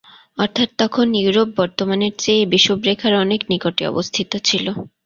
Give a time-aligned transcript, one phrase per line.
[0.37, 4.65] অর্থাৎ তখন ইউরোপ বর্তমানের চেয়ে বিষুবরেখার অনেক নিকটে অবস্থিত ছিল।